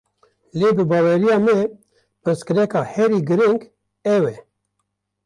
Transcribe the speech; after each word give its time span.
Lê 0.59 0.69
bi 0.75 0.83
baweriya 0.89 1.37
me, 1.45 1.57
pirsgirêka 2.23 2.81
herî 2.93 3.19
girîng 3.27 3.61
ew 4.15 4.23
e 4.33 4.35